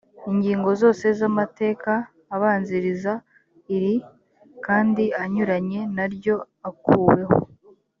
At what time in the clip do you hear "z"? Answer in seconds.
1.17-1.21